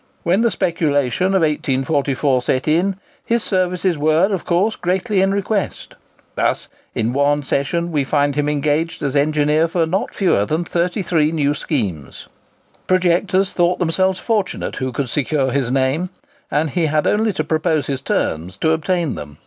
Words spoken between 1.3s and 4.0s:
1844 set in, his services